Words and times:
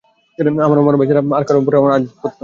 আমার 0.59 0.77
ও 0.77 0.83
আমার 0.83 0.95
ভাই 0.99 1.07
ছাড়া 1.09 1.21
আর 1.37 1.43
কারো 1.47 1.59
উপর 1.61 1.73
আমার 1.79 1.91
আধিপত্য 1.93 2.23
নেই। 2.25 2.33